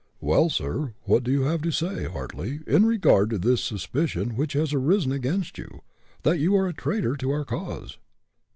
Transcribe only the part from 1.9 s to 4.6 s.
Hartly, in regard to this suspicion which